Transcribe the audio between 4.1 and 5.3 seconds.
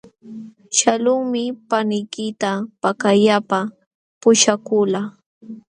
puśhakuqlaa.